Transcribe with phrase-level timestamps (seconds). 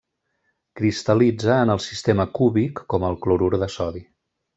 [0.79, 4.03] Cristal·litza en el sistema cúbic com el clorur de sodi.